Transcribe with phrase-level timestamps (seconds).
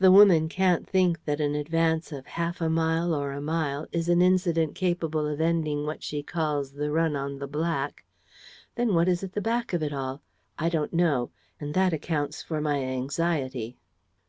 [0.00, 4.08] The woman can't think that an advance of half a mile or a mile is
[4.08, 8.04] an incident capable of ending what she calls the run on the black.
[8.74, 10.22] Then what is at the back of it all?
[10.58, 11.30] I don't know;
[11.60, 13.76] and that accounts for my anxiety."